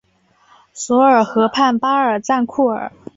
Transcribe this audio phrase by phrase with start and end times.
[0.73, 2.91] 索尔河畔巴尔赞库尔。